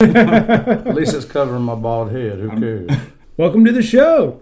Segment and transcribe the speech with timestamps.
[0.00, 2.38] At least it's covering my bald head.
[2.38, 2.88] Who cares?
[3.36, 4.40] Welcome to the show.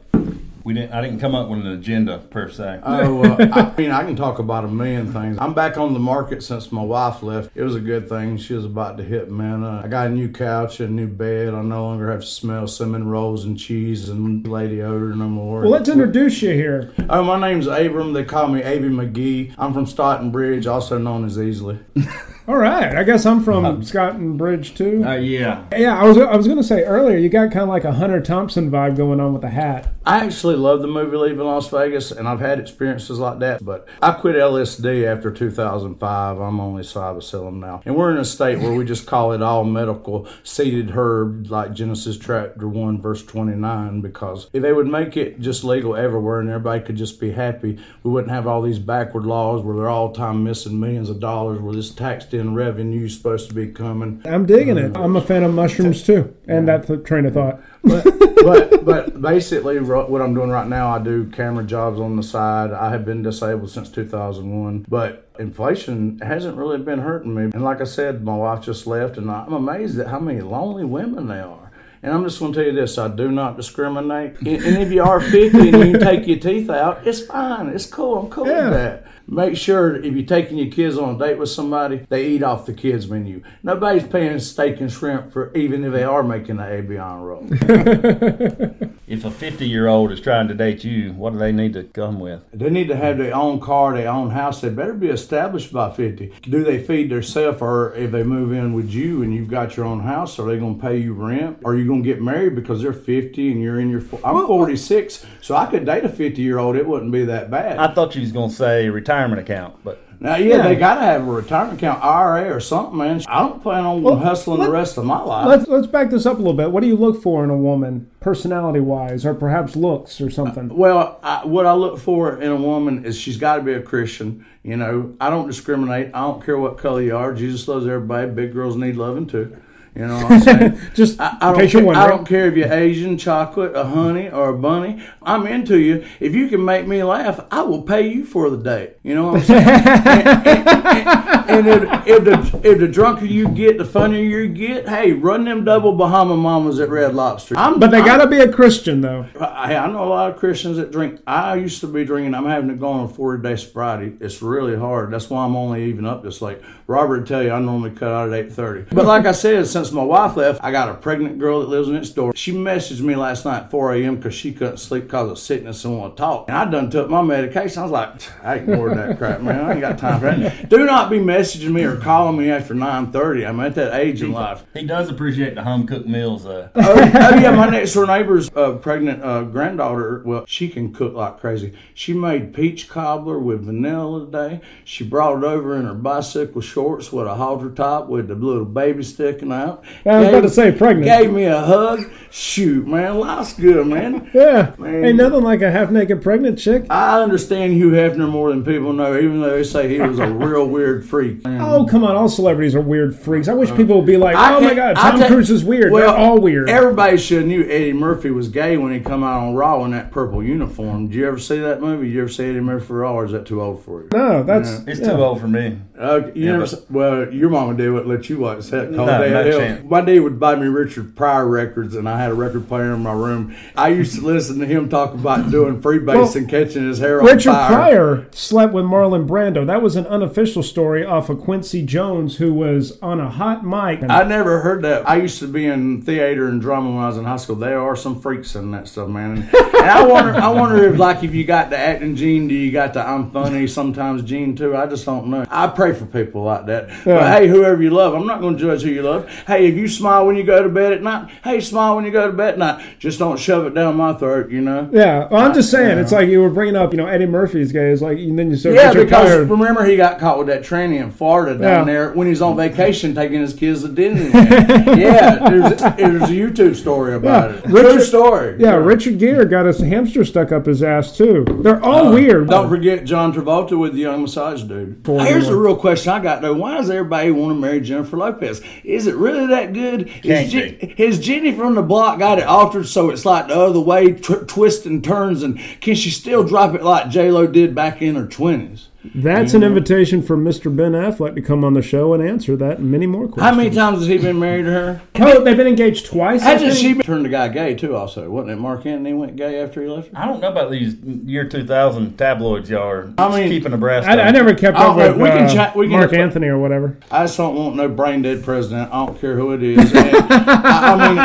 [0.64, 0.92] We didn't.
[0.92, 2.80] I didn't come up with an agenda per se.
[2.82, 5.38] Oh, uh, I mean, I can talk about a million things.
[5.40, 7.52] I'm back on the market since my wife left.
[7.54, 8.36] It was a good thing.
[8.36, 9.64] She was about to hit man.
[9.64, 11.54] Uh, I got a new couch, a new bed.
[11.54, 15.62] I no longer have to smell cinnamon rolls and cheese and lady odor no more.
[15.62, 16.92] Well, let's introduce you here.
[17.08, 18.12] Oh, my name's Abram.
[18.12, 19.54] They call me Abey McGee.
[19.56, 21.82] I'm from Staunton Bridge, also known as Easley.
[22.48, 22.94] All right.
[22.96, 25.02] I guess I'm from Staunton Bridge too.
[25.04, 25.64] Uh, yeah.
[25.76, 28.20] yeah, I was I was gonna say earlier, you got kind of like a Hunter
[28.20, 29.92] Thompson vibe going on with the hat.
[30.04, 33.64] I actually love the movie Leaving Las Vegas, and I've had experiences like that.
[33.64, 36.40] But I quit LSD after 2005.
[36.40, 39.64] I'm only Cybacillin now, and we're in a state where we just call it all
[39.64, 44.00] medical seeded herb, like Genesis chapter one verse 29.
[44.00, 47.76] Because if they would make it just legal everywhere and everybody could just be happy,
[48.04, 51.60] we wouldn't have all these backward laws where they're all time missing millions of dollars,
[51.60, 54.22] where this taxed in revenue supposed to be coming.
[54.24, 54.92] I'm digging it.
[54.92, 55.04] Mm.
[55.04, 57.60] I'm a fan of mushrooms too, and that's the train of thought.
[57.82, 58.04] but,
[58.44, 62.72] but but basically what I'm doing right now, I do camera jobs on the side.
[62.72, 67.42] I have been disabled since 2001, but inflation hasn't really been hurting me.
[67.44, 70.84] And like I said, my wife just left, and I'm amazed at how many lonely
[70.84, 71.70] women they are.
[72.02, 74.38] And I'm just going to tell you this: I do not discriminate.
[74.40, 77.68] And and if you are 50 and you take your teeth out, it's fine.
[77.68, 78.18] It's cool.
[78.18, 78.64] I'm cool Yeah.
[78.64, 79.05] with that.
[79.28, 82.66] Make sure if you're taking your kids on a date with somebody, they eat off
[82.66, 83.42] the kids' menu.
[83.62, 88.90] Nobody's paying steak and shrimp for even if they are making an Avion roll.
[89.06, 91.84] If a 50 year old is trying to date you, what do they need to
[91.84, 92.42] come with?
[92.52, 94.60] They need to have their own car, their own house.
[94.60, 96.32] They better be established by 50.
[96.42, 99.86] Do they feed themselves, or if they move in with you and you've got your
[99.86, 101.58] own house, are they going to pay you rent?
[101.64, 104.02] Are you going to get married because they're 50 and you're in your.
[104.24, 106.74] I'm 46, so I could date a 50 year old.
[106.74, 107.78] It wouldn't be that bad.
[107.78, 110.62] I thought you was going to say retirement account, but now, yeah, Yeah.
[110.62, 113.22] they got to have a retirement account, IRA or something, man.
[113.28, 115.46] I don't plan on hustling the rest of my life.
[115.46, 116.70] Let's let's back this up a little bit.
[116.72, 120.70] What do you look for in a woman, personality wise, or perhaps looks or something?
[120.70, 123.72] Uh, well, I, what I look for in a woman is she's got to be
[123.74, 124.44] a Christian.
[124.62, 126.10] You know, I don't discriminate.
[126.14, 127.32] I don't care what color you are.
[127.32, 128.30] Jesus loves everybody.
[128.30, 129.56] Big girls need loving too.
[129.96, 130.80] You know what I'm saying?
[130.94, 133.84] Just I, I don't case you're care, I don't care if you're Asian, chocolate, a
[133.84, 135.02] honey, or a bunny.
[135.22, 136.04] I'm into you.
[136.20, 138.96] If you can make me laugh, I will pay you for the date.
[139.02, 139.66] You know what I'm saying?
[139.66, 144.86] and and, and if, if the if the drunker you get, the funnier you get.
[144.86, 147.56] Hey, run them double Bahama Mamas at Red Lobster.
[147.56, 149.26] I'm, But they got to be a Christian though.
[149.40, 151.20] I, I know a lot of Christians that drink.
[151.26, 152.34] I used to be drinking.
[152.34, 154.16] I'm having to go on a 40 day sobriety.
[154.20, 155.10] It's really hard.
[155.10, 156.58] That's why I'm only even up this late.
[156.88, 158.94] Robert would tell you I normally cut out at 8:30.
[158.94, 161.88] But like I said, since my wife left, I got a pregnant girl that lives
[161.88, 162.32] next door.
[162.36, 164.16] She messaged me last night at 4 a.m.
[164.16, 166.44] because she couldn't sleep because of sickness and want to talk.
[166.48, 167.80] And I done took my medication.
[167.80, 169.64] I was like, I ignored that crap, man.
[169.64, 170.68] I ain't got time for that.
[170.68, 173.48] Do not be messaging me or calling me after 9:30.
[173.48, 174.64] I'm at that age in life.
[174.72, 176.44] he does appreciate the home cooked meals.
[176.44, 176.68] though.
[176.74, 180.22] oh, oh, yeah, my next door neighbor's uh, pregnant uh, granddaughter.
[180.24, 181.72] Well, she can cook like crazy.
[181.94, 184.60] She made peach cobbler with vanilla today.
[184.84, 188.66] She brought it over in her bicycle shorts with a halter top with the little
[188.66, 189.82] baby sticking out.
[190.04, 191.06] I was about to say pregnant.
[191.06, 192.00] Gave me a hug.
[192.30, 194.30] Shoot, man, life's good, man.
[194.36, 195.04] Yeah, Man.
[195.04, 196.84] ain't nothing like a half naked pregnant chick.
[196.90, 200.26] I understand Hugh Hefner more than people know, even though they say he was a
[200.28, 201.40] real weird freak.
[201.46, 202.14] Oh come on!
[202.14, 203.48] All celebrities are weird freaks.
[203.48, 205.90] I wish people would be like, I "Oh my God, Tom ta- Cruise is weird."
[205.92, 206.68] Well, They're all weird.
[206.68, 209.92] Everybody should have knew Eddie Murphy was gay when he come out on Raw in
[209.92, 211.06] that purple uniform.
[211.06, 212.08] Did you ever see that movie?
[212.08, 214.08] Did you ever see Eddie Murphy Raw, or is that too old for you?
[214.12, 215.12] no, that's it's yeah.
[215.12, 215.78] too old for me.
[215.98, 218.90] Uh, you Yeah, never, but- s- well, your mama did what let you watch that.
[218.90, 219.58] No, Day no Hell.
[219.58, 219.90] chance.
[219.90, 223.02] My dad would buy me Richard Pryor records, and I had a record player in
[223.02, 223.54] my room.
[223.76, 227.20] I used to listen to him talk about doing freebase Well, and catching his hair
[227.20, 227.68] on Richard fire.
[227.68, 229.66] Pryor slept with Marlon Brando.
[229.66, 234.00] That was an unofficial story off of Quincy Jones, who was on a hot mic.
[234.08, 235.08] I never heard that.
[235.08, 237.56] I used to be in theater and drama when I was in high school.
[237.56, 239.26] There are some freaks in that stuff, man.
[239.38, 242.54] And, and I wonder, I wonder if like if you got the acting gene, do
[242.54, 244.76] you got the I'm funny sometimes gene too?
[244.76, 245.44] I just don't know.
[245.50, 247.04] I pray for people like that.
[247.04, 249.28] But hey, whoever you love, I'm not going to judge who you love.
[249.46, 252.10] Hey, if you smile when you go to bed at night, hey, smile when you
[252.10, 252.84] go to bed at night.
[252.98, 254.88] Just don't shove it down my throat, you know.
[254.92, 255.98] yeah, well, I'm just saying.
[255.98, 257.90] It's like you were bringing up, you know, Eddie Murphy's gay.
[257.90, 259.44] It's like, and then you said Yeah, because Pryor.
[259.44, 261.92] remember he got caught with that tranny in Florida down Yeah.
[261.92, 264.96] there when he's on vacation taking his kids to Disneyland.
[264.98, 267.56] yeah, there's, there's a YouTube story about Yeah.
[267.58, 267.64] it.
[267.86, 268.56] True story.
[268.58, 271.44] Yeah, Richard Gere got his hamster stuck up his ass too.
[271.62, 272.48] They're Uh, all weird.
[272.48, 275.02] Don't forget John Travolta with the young massage dude.
[275.06, 278.60] Here's a real question I got Why does everybody want to marry Jennifer Lopez?
[278.84, 280.08] Is it really that good?
[280.44, 283.80] Is, Je- is Jenny from the block got it altered so it's like the other
[283.80, 287.74] way, tw- twists and turns, and can she still drop it like J Lo did
[287.74, 288.88] back in her twenties?
[289.14, 290.74] That's an invitation for Mr.
[290.74, 293.42] Ben Affleck to come on the show and answer that and many more questions.
[293.42, 295.02] How many times has he been married to her?
[295.16, 296.42] Oh, they've been engaged twice.
[296.42, 296.96] I Hasn't think?
[296.98, 297.94] she turned the guy gay too?
[297.96, 298.56] Also, wasn't it?
[298.56, 300.18] Marc Anthony went gay after he left her.
[300.18, 304.20] I don't know about these year 2000 tabloids y'all are I mean, keeping abreast I.
[304.20, 306.98] I never kept up with we can uh, chat- we can- Marc Anthony or whatever.
[307.10, 308.92] I just don't want no brain dead president.
[308.92, 309.92] I don't care who it is.
[309.94, 311.18] And I, I mean,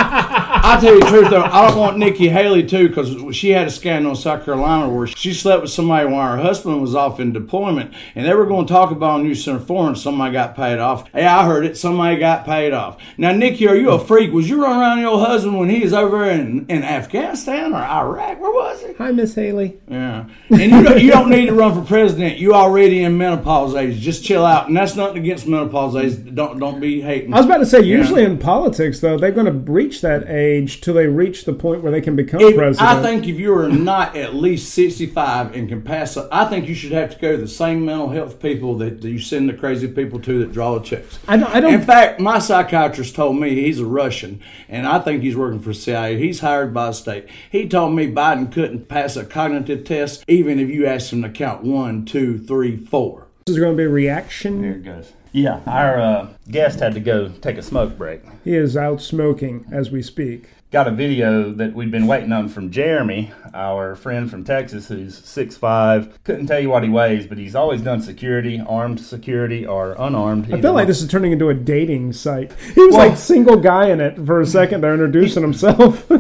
[0.71, 3.68] I tell you the truth though, I don't want Nikki Haley too because she had
[3.68, 7.19] a scandal in South Carolina where she slept with somebody while her husband was off
[7.19, 9.97] in deployment, and they were going to talk about a new Center Forum.
[9.97, 11.12] Somebody got paid off.
[11.12, 11.75] Hey, I heard it.
[11.75, 13.01] Somebody got paid off.
[13.18, 14.31] Now, Nikki, are you a freak?
[14.31, 18.39] Was you running around your husband when he was over in, in Afghanistan or Iraq?
[18.39, 18.94] Where was he?
[18.94, 19.77] Hi, Miss Haley.
[19.89, 22.38] Yeah, and you don't, you don't need to run for president.
[22.38, 24.00] You already in menopause age.
[24.00, 26.33] Just chill out, and that's nothing against menopause age.
[26.33, 27.33] Don't don't be hating.
[27.33, 30.61] I was about to say, usually in politics, though, they're going to reach that age
[30.68, 32.90] till they reach the point where they can become If- president.
[32.90, 36.68] I think if you are not at least 65 and can pass, a- I think
[36.68, 39.54] you should have to go to the same mental health people that you send the
[39.54, 41.19] crazy people to that draw the checks.
[41.28, 41.56] I don't.
[41.56, 45.36] I don't In fact, my psychiatrist told me he's a Russian, and I think he's
[45.36, 46.18] working for CIA.
[46.18, 47.25] He's hired by the state.
[47.52, 51.30] He told me Biden couldn't pass a cognitive test even if you asked him to
[51.30, 53.28] count one, two, three, four.
[53.46, 54.62] this is going to be a reaction.
[54.62, 55.14] There it goes.
[55.33, 58.22] Yeah, our uh, guest had to go take a smoke break.
[58.44, 60.50] He is out smoking as we speak.
[60.72, 65.19] Got a video that we've been waiting on from Jeremy, our friend from Texas, who's
[65.22, 66.13] 6'5".
[66.24, 70.54] Couldn't tell you what he weighs, but he's always done security, armed security or unarmed.
[70.54, 72.54] I feel like this is turning into a dating site.
[72.74, 76.10] He was Well- like single guy in it for a second there, introducing himself.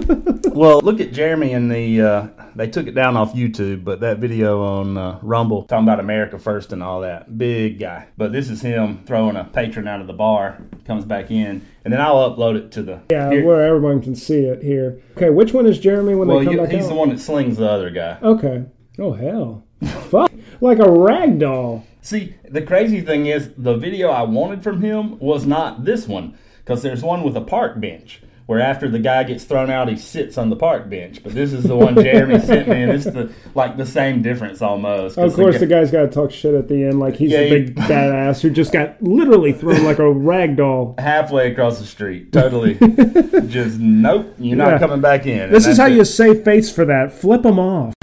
[0.51, 2.01] Well, look at Jeremy in the.
[2.01, 5.99] Uh, they took it down off YouTube, but that video on uh, Rumble talking about
[5.99, 7.37] America first and all that.
[7.37, 8.07] Big guy.
[8.17, 11.93] But this is him throwing a patron out of the bar, comes back in, and
[11.93, 13.01] then I'll upload it to the.
[13.09, 15.01] yeah, Here- where everyone can see it here.
[15.17, 16.89] Okay, which one is Jeremy when well, they come you, back he's out?
[16.89, 18.17] the one that slings the other guy.
[18.21, 18.65] Okay.
[18.99, 19.63] Oh hell,
[20.09, 21.85] fuck, like a rag doll.
[22.01, 26.37] See, the crazy thing is, the video I wanted from him was not this one,
[26.57, 28.21] because there's one with a park bench.
[28.51, 31.23] Where after the guy gets thrown out, he sits on the park bench.
[31.23, 34.61] But this is the one Jeremy sent me, and it's the like the same difference
[34.61, 35.17] almost.
[35.17, 37.37] Of course, guy- the guy's got to talk shit at the end, like he's Yeah,
[37.37, 40.95] a he- big badass who just got literally thrown like a rag doll.
[40.97, 42.33] halfway across the street.
[42.33, 42.73] Totally.
[43.47, 44.79] just nope, you're not Yeah.
[44.79, 45.49] coming back in.
[45.49, 47.13] This is how that's you save face for that.
[47.13, 47.93] Flip them off.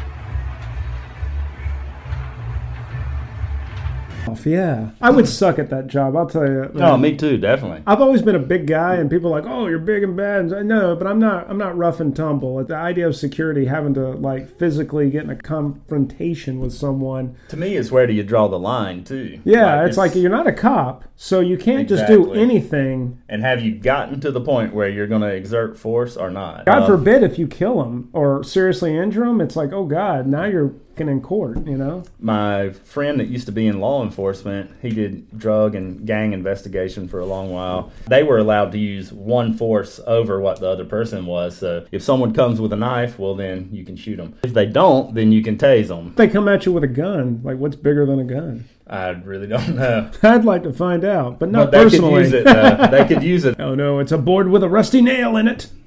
[4.32, 6.16] Off, Yeah, I would suck at that job.
[6.16, 6.70] I'll tell you.
[6.76, 7.82] Oh, me too, definitely.
[7.86, 10.40] I've always been a big guy, and people are like, "Oh, you're big and bad."
[10.40, 11.48] And I know, but I'm not.
[11.48, 12.62] I'm not rough and tumble.
[12.64, 17.36] The idea of security having to like physically get in a confrontation with someone.
[17.48, 19.40] To me, it's where do you draw the line too?
[19.44, 23.20] Yeah, it's, like you're not a cop, so you can't just do anything.
[23.28, 26.66] And have you gotten to the point where you're going to exert force or not?
[26.66, 30.26] God Uh, forbid if you kill him or seriously injure him, it's like, oh God,
[30.26, 30.72] now you're
[31.06, 31.66] in court.
[31.66, 32.02] You know.
[32.18, 37.06] my friend that used to be in law enforcement, he did drug and gang investigation
[37.08, 37.92] for a long while.
[38.06, 41.58] They were allowed to use one force over what the other person was.
[41.58, 44.34] So if someone comes with a knife, well, then you can shoot them.
[44.42, 46.14] If they don't, then you can tase them.
[46.16, 47.40] They come at you with a gun.
[47.44, 48.64] Like, what's bigger than a gun?
[48.90, 50.10] I really don't know.
[50.22, 52.22] I'd like to find out, but not But they personally.
[52.24, 52.46] could use it.
[52.46, 53.60] Uh, they could use it.
[53.60, 55.68] Oh no, it's a board with a rusty nail in it.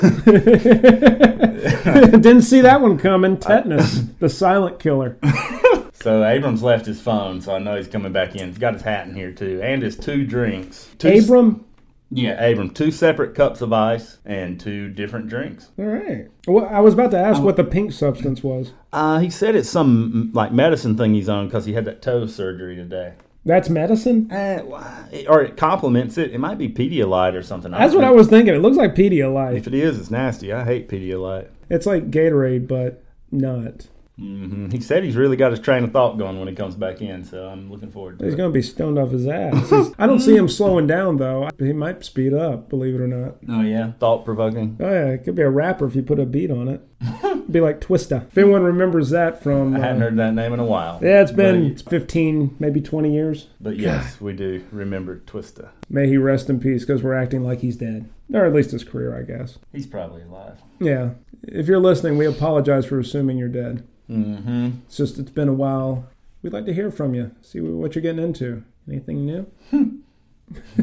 [2.21, 3.37] Didn't see that one coming.
[3.37, 5.00] Tetanus, the silent killer.
[6.01, 8.47] So Abrams left his phone, so I know he's coming back in.
[8.47, 10.89] He's got his hat in here too, and his two drinks.
[10.97, 11.63] Two, Abram.
[12.09, 12.71] Yeah, Abram.
[12.71, 15.69] Two separate cups of ice and two different drinks.
[15.77, 16.27] All right.
[16.47, 18.73] Well, I was about to ask what the pink substance was.
[18.91, 22.01] Uh, he said it's some mm, like medicine thing he's on because he had that
[22.01, 23.13] toe surgery today.
[23.45, 24.27] That's medicine.
[24.29, 26.31] Why- or it complements it.
[26.31, 27.71] It might be Pedialyte or something.
[27.71, 28.55] That's what I was thinking.
[28.55, 29.55] It looks like Pedialyte.
[29.55, 30.51] If it is, it's nasty.
[30.51, 31.49] I hate Pedialyte.
[31.69, 33.87] It's like Gatorade, but not.
[34.21, 37.01] Hmm He said he's really got his train of thought going when he comes back
[37.01, 38.37] in, so I'm looking forward to He's it.
[38.37, 39.91] going to be stoned off his ass.
[39.97, 41.49] I don't see him slowing down though.
[41.57, 43.35] He might speed up, believe it or not.
[43.49, 44.77] Oh yeah, thought provoking.
[44.79, 46.81] Oh yeah, it could be a rapper if you put a beat on it.
[47.51, 48.27] be like Twista.
[48.27, 50.99] If anyone remembers that from, I hadn't uh, heard that name in a while.
[51.01, 53.47] yeah, it's been But, 15, maybe 20 years.
[53.59, 55.69] but yes, we do remember Twista.
[55.89, 58.09] May he rest in peace because we're acting like he's dead.
[58.33, 59.57] Or at least his career, I guess.
[59.73, 60.61] He's probably alive.
[60.79, 61.11] Yeah.
[61.43, 63.85] If you're listening, we apologize for assuming you're dead.
[64.11, 64.69] Mm-hmm.
[64.85, 66.05] It's just, it's been a while.
[66.41, 68.63] We'd like to hear from you, see what you're getting into.
[68.87, 69.47] Anything new?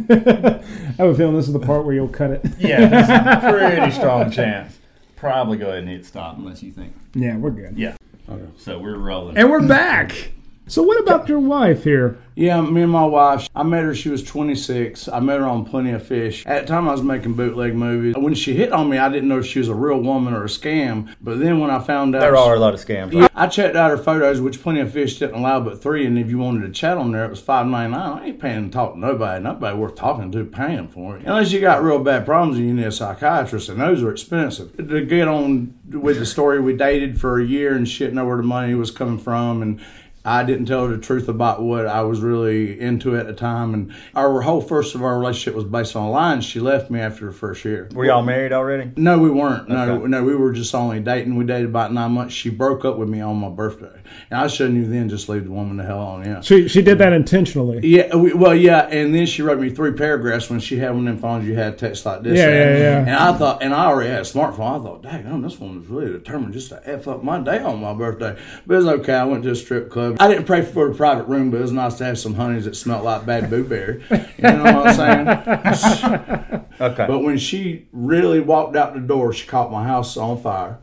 [0.08, 0.62] I
[0.96, 2.44] have a feeling this is the part where you'll cut it.
[2.58, 4.78] Yeah, there's a pretty strong chance.
[5.16, 6.94] Probably go ahead and hit stop unless you think.
[7.14, 7.76] Yeah, we're good.
[7.76, 7.96] Yeah.
[8.28, 8.46] Okay.
[8.56, 9.36] So we're rolling.
[9.36, 10.32] And we're back.
[10.68, 12.18] So what about your wife here?
[12.34, 15.08] Yeah, me and my wife, I met her, she was 26.
[15.08, 16.44] I met her on Plenty of Fish.
[16.46, 18.14] At the time, I was making bootleg movies.
[18.16, 20.44] When she hit on me, I didn't know if she was a real woman or
[20.44, 21.12] a scam.
[21.22, 22.20] But then when I found out.
[22.20, 23.12] There are a lot of scams.
[23.14, 26.06] Yeah, I checked out her photos, which Plenty of Fish didn't allow but three.
[26.06, 28.18] And if you wanted to chat on there, it was five ninety nine.
[28.18, 29.42] I ain't paying to talk to nobody.
[29.42, 31.24] Nobody worth talking to paying for it.
[31.24, 34.76] Unless you got real bad problems and you need a psychiatrist, and those are expensive.
[34.76, 38.36] To get on with the story, we dated for a year and shit, know where
[38.36, 39.62] the money was coming from.
[39.62, 39.80] And
[40.28, 43.72] I didn't tell her the truth about what I was really into at the time.
[43.72, 46.44] And our whole first of our relationship was based on lines.
[46.44, 47.88] She left me after the first year.
[47.94, 48.90] Were y'all married already?
[48.96, 49.68] No, we weren't.
[49.68, 50.06] No, Okay.
[50.08, 51.36] no, we were just only dating.
[51.36, 52.34] We dated about nine months.
[52.34, 53.97] She broke up with me on my birthday,
[54.30, 55.08] and I should have knew then.
[55.08, 56.24] Just leave the woman the hell on.
[56.24, 56.40] Yeah.
[56.40, 57.80] She she did that intentionally.
[57.86, 60.90] Yeah, uh, we, well, yeah, and then she wrote me three paragraphs when she had
[60.90, 62.38] one of them phones you had text like this.
[62.38, 62.98] Yeah, and, yeah, yeah.
[62.98, 64.80] And I thought, and I already had a smartphone.
[64.80, 67.80] I thought, dang, this one woman's really determined just to f up my day on
[67.80, 68.38] my birthday.
[68.66, 69.14] But it was okay.
[69.14, 70.16] I went to a strip club.
[70.20, 72.64] I didn't pray for a private room, but it was nice to have some honeys
[72.64, 74.02] that smelled like bad blueberry.
[74.10, 76.64] You know what I'm saying?
[76.80, 77.06] Okay.
[77.06, 80.78] But when she really walked out the door, she caught my house on fire.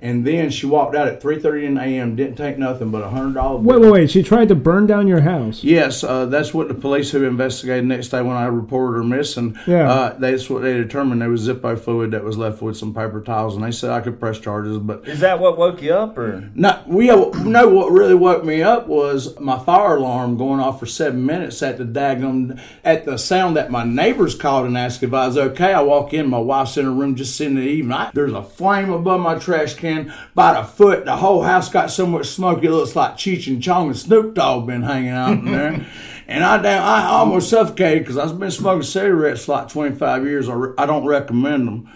[0.00, 3.08] And then she walked out at 3.30 in the a.m., didn't take nothing but a
[3.08, 4.10] $100 Wait, wait, wait.
[4.10, 5.64] She tried to burn down your house.
[5.64, 9.58] Yes, uh, that's what the police who investigated next day when I reported her missing.
[9.66, 9.90] Yeah.
[9.90, 11.20] Uh, that's what they determined.
[11.20, 14.00] There was Zippo fluid that was left with some paper towels, and they said I
[14.00, 14.78] could press charges.
[14.78, 18.62] But Is that what woke you up, or no, we know what really woke me
[18.62, 23.18] up was my fire alarm going off for seven minutes at the daggum at the
[23.18, 25.72] sound that my neighbors called and asked if I was okay.
[25.72, 27.90] I walk in, my wife's in her room just sitting there eating.
[27.90, 29.87] I, there's a flame above my trash can
[30.32, 31.04] about a foot.
[31.04, 34.34] The whole house got so much smoke it looks like Cheech and Chong and Snoop
[34.34, 35.86] Dogg been hanging out in there.
[36.30, 40.46] And I damn, I almost suffocated because I've been smoking cigarettes for like 25 years.
[40.50, 41.90] I, re- I don't recommend them.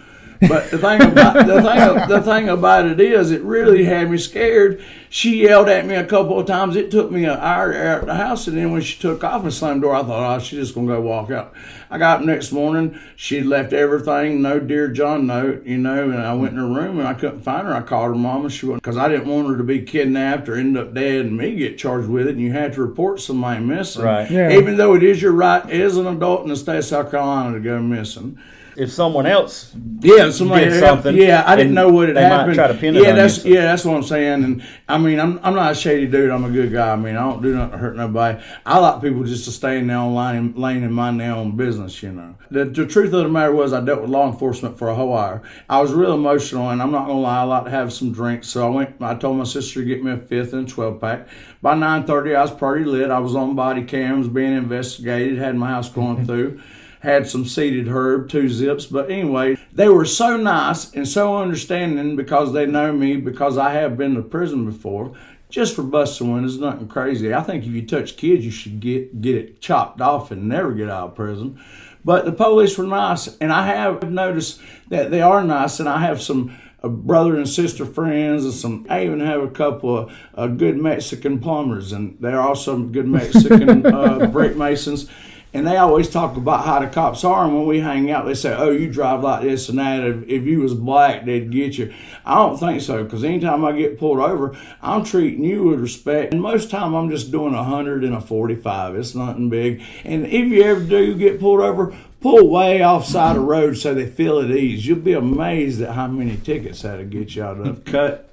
[0.47, 4.17] But the thing about the thing the thing about it is, it really had me
[4.17, 4.83] scared.
[5.09, 6.75] She yelled at me a couple of times.
[6.75, 9.23] It took me an hour to air out the house, and then when she took
[9.23, 11.53] off and slammed the door, I thought, oh, she's just gonna go walk out.
[11.91, 12.99] I got up next morning.
[13.15, 16.09] She'd left everything, no dear John note, you know.
[16.09, 17.73] And I went in her room and I couldn't find her.
[17.75, 18.49] I called her mama.
[18.49, 21.37] She went because I didn't want her to be kidnapped or end up dead and
[21.37, 22.31] me get charged with it.
[22.31, 24.29] And you had to report somebody missing, Right.
[24.29, 24.57] Yeah.
[24.57, 27.53] Even though it is your right as an adult in the state of South Carolina
[27.53, 28.39] to go missing.
[28.77, 32.29] If someone else Yeah, somebody did something, Yeah, I didn't know what had they might
[32.29, 32.55] happened.
[32.55, 33.53] try to pin it yeah, on that's you.
[33.55, 34.43] yeah, that's what I'm saying.
[34.43, 36.31] And I mean, I'm I'm not a shady dude.
[36.31, 36.91] I'm a good guy.
[36.91, 38.41] I mean, I don't do nothing to hurt nobody.
[38.65, 41.33] I like people just to stay in their own lane, and lane and mind their
[41.33, 42.01] own business.
[42.03, 44.89] You know, the, the truth of the matter was, I dealt with law enforcement for
[44.89, 45.41] a whole hour.
[45.69, 48.47] I was real emotional, and I'm not gonna lie, I like to have some drinks.
[48.49, 48.95] So I went.
[49.01, 51.27] I told my sister to get me a fifth and a twelve pack.
[51.61, 53.09] By 9:30, I was pretty lit.
[53.09, 55.37] I was on body cams, being investigated.
[55.37, 56.59] Had my house going through
[57.03, 58.85] had some seeded herb, two zips.
[58.85, 63.73] But anyway, they were so nice and so understanding because they know me, because I
[63.73, 65.13] have been to prison before.
[65.49, 67.33] Just for busting one is nothing crazy.
[67.33, 70.71] I think if you touch kids, you should get get it chopped off and never
[70.71, 71.61] get out of prison.
[72.05, 75.99] But the police were nice, and I have noticed that they are nice, and I
[75.99, 78.87] have some uh, brother and sister friends, and some.
[78.89, 83.85] I even have a couple of uh, good Mexican plumbers, and they're also good Mexican
[83.93, 85.07] uh, brick masons.
[85.53, 88.33] And they always talk about how the cops are, and when we hang out, they
[88.33, 90.03] say, "Oh, you drive like this and that.
[90.03, 91.93] If, if you was black, they'd get you."
[92.25, 96.33] I don't think so, because anytime I get pulled over, I'm treating you with respect.
[96.33, 98.95] And most time, I'm just doing a hundred and a forty-five.
[98.95, 99.83] It's nothing big.
[100.03, 103.77] And if you ever do get pulled over, pull way off side of the road
[103.77, 104.87] so they feel at ease.
[104.87, 108.29] You'll be amazed at how many tickets that'll get you out of cut.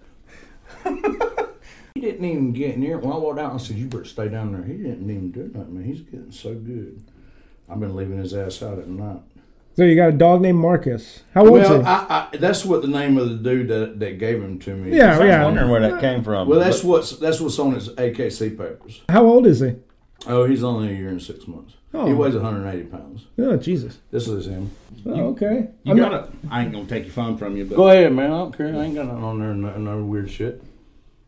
[1.95, 2.99] He didn't even get near.
[2.99, 5.31] it When I walked out, I said, "You better stay down there." He didn't even
[5.31, 5.75] do nothing.
[5.75, 7.03] Man, he's getting so good.
[7.69, 9.21] I've been leaving his ass out at night.
[9.77, 11.23] So you got a dog named Marcus.
[11.33, 11.87] How old's Well, he?
[11.87, 14.97] I, I, that's what the name of the dude that, that gave him to me.
[14.97, 15.45] Yeah, I was yeah.
[15.45, 16.49] wondering where that came from.
[16.49, 19.03] Well, that's what's that's what's on his AKC papers.
[19.09, 19.77] How old is he?
[20.27, 21.75] Oh, he's only a year and six months.
[21.95, 22.07] Oh.
[22.07, 23.27] He weighs 180 pounds.
[23.39, 23.99] Oh, Jesus.
[24.11, 24.71] This is him.
[25.07, 25.69] Oh, okay.
[25.83, 27.89] You I'm got not- to I ain't gonna take your phone from you, but Go
[27.89, 28.27] ahead, man.
[28.27, 28.67] I don't care.
[28.67, 29.55] I ain't got nothing on there.
[29.55, 30.63] No, no weird shit.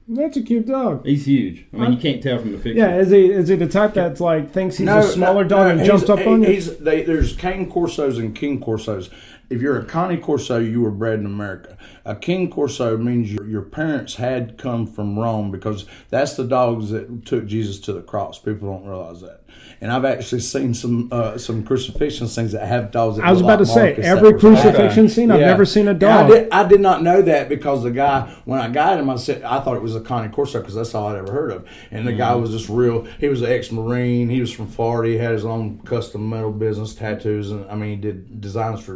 [0.08, 1.06] That's a cute dog.
[1.06, 1.64] he's huge.
[1.72, 2.78] I mean, you can't tell from the picture.
[2.78, 5.80] Yeah, is he is he the type that's like thinks he's a smaller dog and
[5.80, 6.48] he's- jumps up he- on you?
[6.50, 9.10] He's, they, there's cane corsos and king corsos.
[9.52, 11.76] If you're a connie corso, you were bred in America.
[12.04, 16.90] A king corso means your, your parents had come from Rome because that's the dogs
[16.90, 18.38] that took Jesus to the cross.
[18.38, 19.40] People don't realize that.
[19.82, 23.16] And I've actually seen some uh, some crucifixion scenes that have dogs.
[23.16, 24.62] That I was about to say Marcus every that were black.
[24.62, 25.30] crucifixion scene.
[25.30, 25.46] I've Yeah.
[25.46, 26.26] never seen a dog.
[26.26, 29.16] I did, I did not know that because the guy, when I got him, I
[29.16, 31.68] said I thought it was a Connie Corso because that's all I'd ever heard of.
[31.90, 33.04] And the guy was just real.
[33.20, 34.28] He was an ex-marine.
[34.30, 35.12] He was from Florida.
[35.12, 38.94] He had his own custom metal business, tattoos, and I mean, he did designs for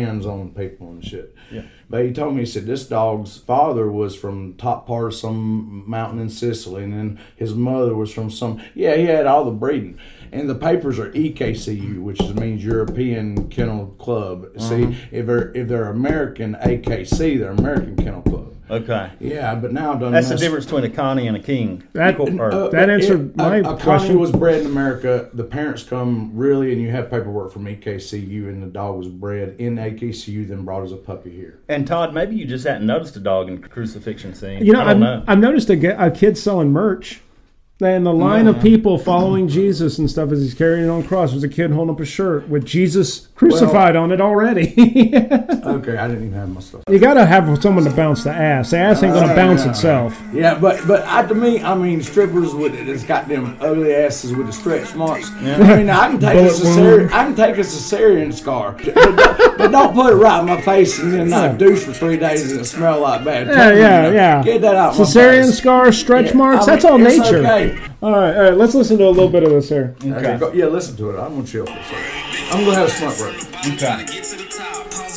[0.00, 1.34] hands on people and shit.
[1.50, 1.62] Yeah.
[1.90, 5.88] But he told me, he said, this dog's father was from top part of some
[5.88, 9.50] mountain in Sicily, and then his mother was from some, yeah, he had all the
[9.50, 9.98] breeding.
[10.30, 14.48] And the papers are EKCU, which means European Kennel Club.
[14.58, 14.92] See, uh-huh.
[15.10, 18.47] if they're if they're American AKC, they're American Kennel Club.
[18.70, 19.10] Okay.
[19.20, 21.82] Yeah, but now done That's the difference between a Connie and a King.
[21.92, 24.18] That- or- uh, That answered a- my a, Connie question.
[24.20, 25.28] was bred in America.
[25.32, 29.54] The parents come really, and you have paperwork from EKCU, and the dog was bred
[29.58, 31.58] in AKCU, then brought as a puppy here.
[31.68, 34.64] and Todd, maybe you just hadn't noticed a dog in the crucifixion scene.
[34.64, 35.22] You know, I I've, don't know.
[35.26, 37.20] I've noticed a, a kid selling merch.
[37.80, 41.32] And the line of people following Jesus and stuff as he's carrying it on cross
[41.32, 44.74] was a kid holding up a shirt with Jesus crucified on it already.
[45.68, 46.82] Okay, I didn't even have my stuff.
[46.88, 48.70] you got to have someone to bounce the ass.
[48.70, 49.70] The ass ain't going to oh, bounce yeah.
[49.70, 50.22] itself.
[50.32, 54.32] Yeah, but but I, to me, I mean, strippers with it's got them ugly asses
[54.32, 55.30] with the stretch marks.
[55.30, 57.12] I mean, I can take a cesarean.
[57.12, 58.94] I can take a cesarean scar, but,
[59.58, 62.50] but don't put it right in my face and then not douche for three days
[62.52, 63.48] and it smell like bad.
[63.48, 64.42] Yeah, yeah, yeah.
[64.42, 64.96] Get that out.
[64.96, 65.58] my Cesarean face.
[65.58, 67.38] scar, stretch Yeah, marks, I that's mean, all it's nature.
[67.38, 67.78] Okay.
[68.00, 69.94] All right, all right, let's listen to a little bit of this here.
[70.02, 71.18] Okay, go- yeah, listen to it.
[71.20, 72.52] I'm gonna chill for a second.
[72.52, 73.82] I'm gonna have a smoke break.
[73.82, 75.07] Okay.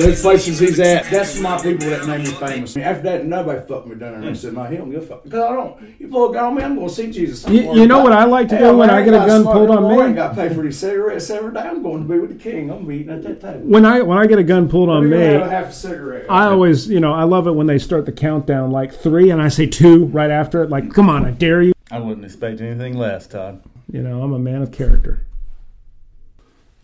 [0.00, 2.76] Those places he's at, that's my people that made me famous.
[2.76, 4.14] After that, nobody fucked me down.
[4.14, 4.34] And I hmm.
[4.34, 5.24] said, no, he don't give a fuck.
[5.24, 6.00] Because I don't.
[6.00, 7.46] You pull a gun on me, I'm going to see Jesus.
[7.46, 9.26] I'm You- you know what I like to do Hell, when man, I get a
[9.26, 10.02] gun pulled on me?
[10.02, 11.60] I ain't got to pay for these cigarettes every day.
[11.60, 12.70] I'm going to be with the king.
[12.70, 13.60] I'm going to be eating at that table.
[13.60, 16.26] When I when I get a gun pulled on me, have a half a cigarette.
[16.30, 19.40] I always, you know, I love it when they start the countdown like three and
[19.40, 20.70] I say two right after it.
[20.70, 21.72] Like, come on, I dare you.
[21.90, 23.62] I wouldn't expect anything less, Todd.
[23.90, 25.26] You know, I'm a man of character.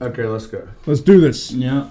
[0.01, 0.69] Okay, let's go.
[0.85, 1.53] Let's do this.
[1.53, 1.89] Yeah.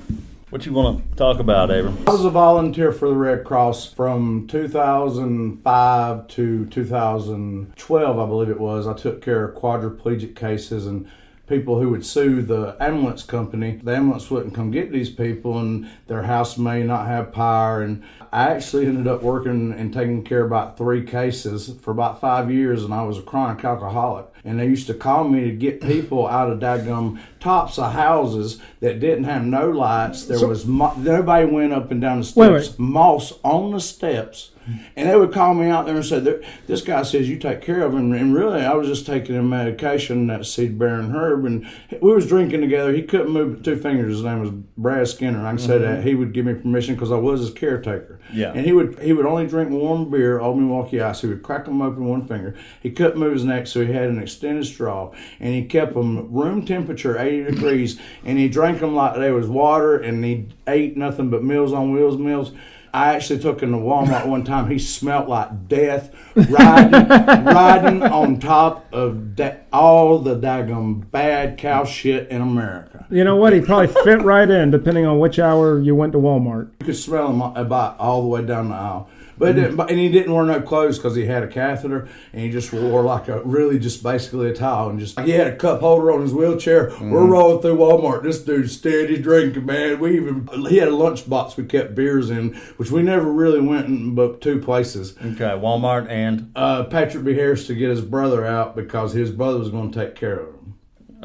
[0.55, 1.97] What you want to talk about, Abram?
[2.07, 8.59] I was a volunteer for the Red Cross from 2005 to 2012, I believe it
[8.61, 8.87] was.
[8.87, 11.09] I took care of quadriplegic cases and
[11.45, 13.81] people who would sue the ambulance company.
[13.83, 17.81] The ambulance wouldn't come get these people, and their house may not have power.
[17.81, 22.21] And I actually ended up working and taking care of about three cases for about
[22.21, 24.27] five years, and I was a chronic alcoholic.
[24.45, 28.61] And they used to call me to get people out of daggum tops of houses
[28.79, 30.25] that didn't have no lights.
[30.25, 32.37] There was mo- nobody went up and down the steps.
[32.37, 32.79] Wait, wait.
[32.79, 34.51] Moss on the steps.
[34.95, 36.19] And they would call me out there and say,
[36.65, 39.47] "This guy says you take care of him." And really, I was just taking him
[39.47, 41.67] medication, that seed bearing herb, and
[42.01, 42.91] we was drinking together.
[42.91, 44.13] He couldn't move two fingers.
[44.15, 45.37] His name was Brad Skinner.
[45.37, 48.19] And I can say that he would give me permission because I was his caretaker.
[48.33, 48.53] Yeah.
[48.55, 51.21] And he would he would only drink warm beer, old Milwaukee Ice.
[51.21, 52.55] He would crack them open with one finger.
[52.81, 56.31] He couldn't move his neck, so he had an extended straw, and he kept them
[56.31, 60.97] room temperature, eighty degrees, and he drank them like they was water, and he ate
[60.97, 62.51] nothing but Meals on Wheels meals.
[62.93, 64.69] I actually took him to Walmart one time.
[64.69, 67.09] He smelled like death, riding,
[67.45, 73.05] riding on top of da- all the daggum bad cow shit in America.
[73.09, 73.51] You know what?
[73.51, 76.69] He probably fit right in, depending on which hour you went to Walmart.
[76.79, 79.09] You could smell him about all the way down the aisle.
[79.37, 82.49] But didn't, and he didn't wear no clothes because he had a catheter, and he
[82.49, 85.81] just wore like a really just basically a towel and just he had a cup
[85.81, 86.91] holder on his wheelchair.
[87.01, 88.23] We're rolling through Walmart.
[88.23, 89.99] This dude's steady drinking, man.
[89.99, 93.87] We even he had a lunchbox we kept beers in, which we never really went
[93.87, 95.15] in but two places.
[95.17, 97.33] Okay, Walmart and Uh, Patrick B.
[97.33, 100.47] Harris to get his brother out because his brother was going to take care of
[100.47, 100.74] him.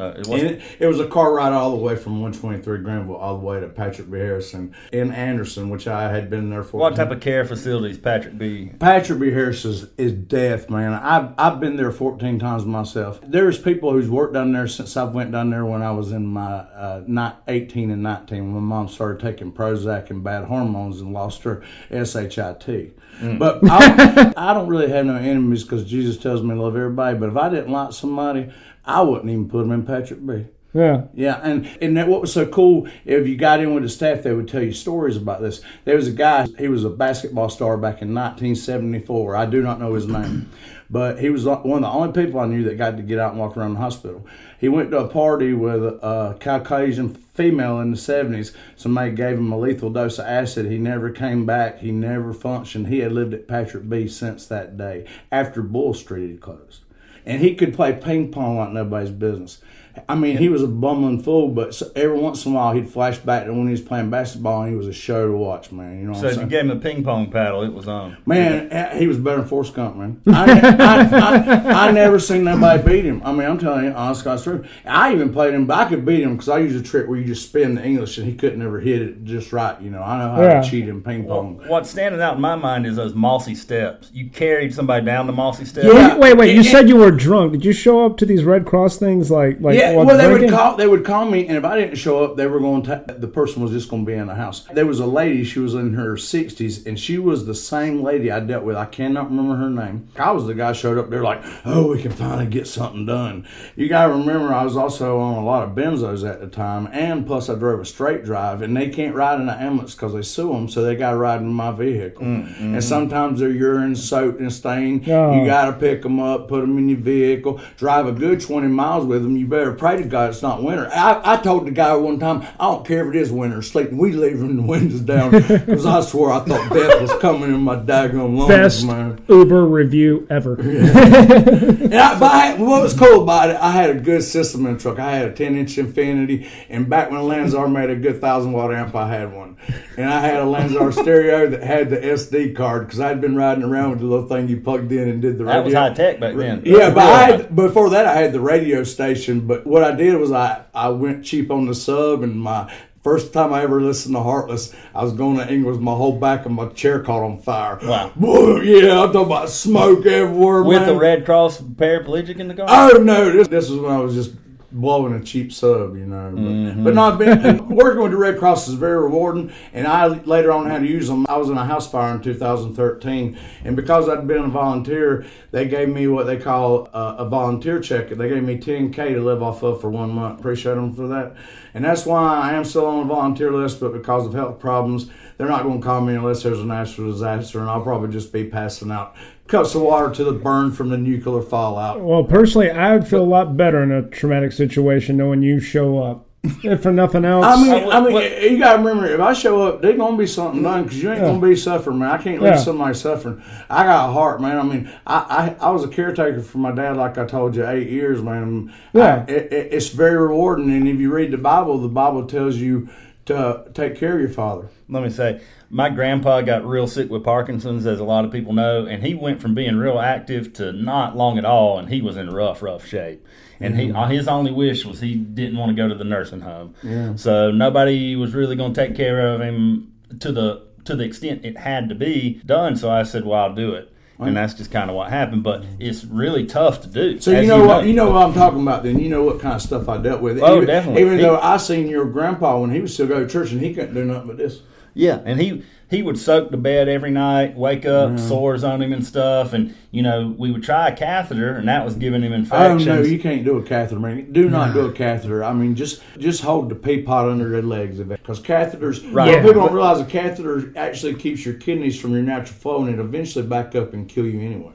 [0.00, 3.16] Uh, it wasn't, it, it was a car ride all the way from 123 Granville
[3.16, 4.18] all the way to Patrick B.
[4.18, 6.78] Harrison in Anderson, which I had been there for.
[6.78, 8.72] what type of care facilities Patrick B?
[8.78, 9.30] Patrick B.
[9.30, 10.94] Harris is, is death, man.
[10.94, 13.20] I've, I've been there 14 times myself.
[13.22, 16.26] There's people who's worked down there since I went down there when I was in
[16.26, 21.00] my uh, not 18 and 19 when my mom started taking Prozac and bad hormones
[21.00, 22.96] and lost her SHIT.
[23.38, 27.18] But I, I don't really have no enemies because Jesus tells me to love everybody.
[27.18, 28.50] But if I didn't like somebody,
[28.85, 30.47] I wouldn't even put them in Patrick B.
[30.73, 31.07] Yeah.
[31.14, 34.23] Yeah, and and that what was so cool, if you got in with the staff,
[34.23, 35.61] they would tell you stories about this.
[35.85, 39.35] There was a guy, he was a basketball star back in 1974.
[39.35, 40.49] I do not know his name,
[40.90, 43.33] but he was one of the only people I knew that got to get out
[43.33, 44.25] and walk around the hospital.
[44.61, 48.55] He went to a party with a Caucasian female in the 70s.
[48.77, 50.66] Somebody gave him a lethal dose of acid.
[50.66, 51.81] He never came back.
[51.81, 52.88] He never functioned.
[52.88, 56.83] He had lived at Patrick B since that day, after Bull Street had closed
[57.26, 59.61] and he could play ping pong like nobody's business.
[60.09, 63.18] I mean, he was a bumbling fool, but every once in a while he'd flash
[63.18, 65.98] back to when he was playing basketball, and he was a show to watch, man.
[65.98, 67.88] You know what So I'm if you gave him a ping pong paddle, it was
[67.88, 68.16] on.
[68.26, 70.20] Man, eh, he was better than Forrest Gump, man.
[70.29, 73.20] I, I, I, I never seen nobody beat him.
[73.24, 74.66] I mean, I'm telling you, honest God's truth.
[74.85, 77.18] I even played him, but I could beat him because I used a trick where
[77.18, 79.81] you just spin the English and he couldn't ever hit it just right.
[79.81, 80.61] You know, I know how Yeah.
[80.61, 81.61] to cheat in ping pong.
[81.66, 84.11] What's standing out in my mind is those mossy steps.
[84.12, 85.87] You carried somebody down the mossy steps.
[85.87, 86.14] Yeah.
[86.16, 86.55] Wait, wait, wait.
[86.55, 87.53] You It- said you were drunk.
[87.53, 90.51] Did you show up to these Red Cross things like like Yeah, well, they would
[90.51, 90.77] call.
[90.77, 93.05] They would call me, and if I didn't show up, they were going to.
[93.09, 94.66] The person was just going to be in the house.
[94.73, 95.45] There was a lady.
[95.45, 98.77] She was in her sixties, and she was the same lady I dealt with.
[98.77, 100.09] I cannot remember her name.
[100.16, 101.11] I was the guy showed up.
[101.11, 104.77] They're like, "Oh, we can finally get something done." You got to remember, I was
[104.77, 108.25] also on a lot of benzos at the time, and plus I drove a straight
[108.25, 111.12] drive, and they can't ride in an ambulance because they sue them, so they got
[111.12, 112.25] to ride in my vehicle.
[112.25, 112.61] Mm, mm.
[112.75, 115.09] And sometimes they're urine soaked and stained.
[115.09, 115.35] Oh.
[115.35, 118.69] You got to pick them up, put them in your vehicle, drive a good 20
[118.69, 119.37] miles with them.
[119.37, 120.88] You better pray to God it's not winter.
[120.92, 123.62] I, I told the guy one time, I don't care if it is winter or
[123.62, 127.61] sleeping, we leaving the windows down because I swore I thought death was coming in
[127.61, 129.22] my daggone lungs, Best man.
[129.28, 130.56] Uber review ever.
[131.90, 134.74] And I, but I what was cool about it, I had a good system in
[134.74, 134.98] the truck.
[134.98, 138.72] I had a 10 inch Infinity, and back when Lanzar made a good 1,000 watt
[138.72, 139.56] amp, I had one.
[139.96, 143.64] And I had a Lanzar stereo that had the SD card because I'd been riding
[143.64, 145.59] around with the little thing you plugged in and did the radio.
[145.59, 146.62] That was high tech back then.
[146.64, 149.46] Yeah, but I had, before that I had the radio station.
[149.46, 153.33] But what I did was I, I went cheap on the sub, and my first
[153.33, 155.79] time I ever listened to Heartless, I was going to Ingles.
[155.79, 157.79] My whole back of my chair caught on fire.
[157.83, 158.12] Wow.
[158.16, 160.62] Boy, yeah, I'm talking about smoke everywhere.
[160.62, 160.88] With man.
[160.88, 162.66] the Red Cross paraplegic in the car.
[162.68, 164.33] Oh no, this this was when I was just
[164.72, 166.30] blowing a cheap sub, you know.
[166.35, 166.85] But, Mm-hmm.
[166.85, 170.68] but not been working with the Red Cross is very rewarding, and I later on
[170.70, 171.26] had to use them.
[171.28, 175.66] I was in a house fire in 2013, and because I'd been a volunteer, they
[175.66, 178.11] gave me what they call a, a volunteer check.
[178.11, 180.38] They gave me 10k to live off of for one month.
[180.40, 181.35] Appreciate them for that,
[181.74, 183.80] and that's why I am still on the volunteer list.
[183.80, 187.11] But because of health problems, they're not going to call me unless there's a natural
[187.11, 189.16] disaster, and I'll probably just be passing out
[189.50, 192.00] cups of water to the burn from the nuclear fallout.
[192.00, 195.98] Well, personally, I would feel a lot better in a traumatic situation knowing you show
[195.98, 196.26] up.
[196.64, 199.60] If for nothing else, I mean, I mean, what- you gotta remember if I show
[199.60, 202.08] up, there's gonna be something done because you ain't gonna be suffering, man.
[202.12, 202.56] I can't leave Yeah.
[202.58, 203.42] somebody suffering.
[203.68, 204.56] I got a heart, man.
[204.58, 207.66] I mean, I, I I was a caretaker for my dad, like I told you,
[207.68, 208.72] eight years, man.
[208.94, 209.24] Yeah.
[209.28, 212.56] I- it, it- it's very rewarding, and if you read the Bible, the Bible tells
[212.56, 212.88] you
[213.26, 214.68] to take care of your father.
[214.88, 218.52] let me say, my grandpa got real sick with Parkinson's, as a lot of people
[218.52, 222.02] know, and he went from being real active to not long at all, and he
[222.02, 223.24] was in rough, rough shape.
[223.61, 226.40] And he, uh, his only wish was he didn't want to go to the nursing
[226.40, 226.74] home.
[226.83, 227.14] Yeah.
[227.16, 231.44] So nobody was really going to take care of him to the to the extent
[231.44, 232.74] it had to be done.
[232.74, 233.89] So I said, "Well, I'll do it."
[234.28, 235.42] And that's just kind of what happened.
[235.42, 237.20] But it's really tough to do.
[237.20, 238.83] So as you know what you know what I'm talking about.
[238.83, 240.38] Then you know what kind of stuff I dealt with.
[240.40, 241.02] Oh, even, definitely.
[241.02, 243.61] Even He- though I seen your grandpa when he was still go to church and
[243.61, 244.61] he couldn't do nothing but this.
[244.94, 248.29] Yeah, and he he would soak the bed every night, wake up, Mm-hmm.
[248.29, 251.85] sores on him and stuff, and you know we would try a catheter, and that
[251.85, 252.87] was giving him infections.
[252.87, 253.07] Oh infections.
[253.09, 254.33] no, you can't do a catheter, man.
[254.33, 255.42] Do not do a catheter.
[255.42, 259.03] I mean, just just hold the pea pot under their legs, because catheters.
[259.12, 259.20] Right.
[259.35, 259.37] Right.
[259.44, 262.98] People don't realize a catheter actually keeps your kidneys from your natural flow, and it
[263.00, 264.72] eventually back up and kill you anyway.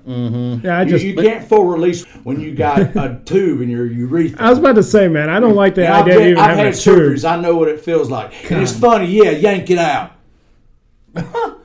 [0.63, 3.86] yeah, I You, just you can't full release when you got a tube in your
[3.86, 4.41] urethra.
[4.45, 6.30] I was about to say, man, I don't like the And I've, idea of been-
[6.32, 6.97] even I've having had a tube.
[6.97, 7.30] surgeries.
[7.30, 9.06] I know what it feels like, and it's funny.
[9.08, 10.12] Yeah, yank it out.